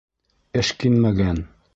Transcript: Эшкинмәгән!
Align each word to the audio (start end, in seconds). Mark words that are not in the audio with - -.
Эшкинмәгән! 0.61 1.43